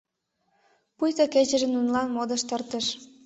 Пуйто 0.97 1.23
кечыже 1.33 1.67
нунылан 1.69 2.07
модыш 2.15 2.41
тыртыш. 2.49 2.85